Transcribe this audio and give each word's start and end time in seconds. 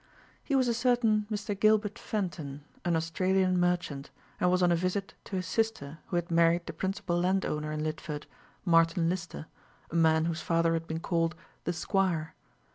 He 0.43 0.55
was 0.55 0.67
a 0.67 0.73
certain 0.73 1.27
Mr. 1.29 1.53
Gilbert 1.59 1.99
Fenton, 1.99 2.63
an 2.83 2.95
Australian 2.95 3.59
merchant, 3.59 4.09
and 4.39 4.49
was 4.49 4.63
on 4.63 4.71
a 4.71 4.75
visit 4.75 5.13
to 5.25 5.35
his 5.35 5.45
sister, 5.45 5.99
who 6.07 6.15
had 6.15 6.31
married 6.31 6.65
the 6.65 6.73
principal 6.73 7.19
landowner 7.19 7.71
in 7.71 7.83
Lidford, 7.83 8.25
Martin 8.65 9.09
Lister 9.09 9.45
a 9.91 9.95
man 9.95 10.25
whose 10.25 10.41
father 10.41 10.73
had 10.73 10.87
been 10.87 11.01
called 11.01 11.35
"the 11.65 11.73
Squire." 11.73 12.33